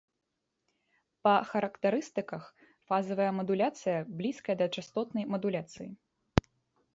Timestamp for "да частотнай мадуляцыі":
4.63-5.89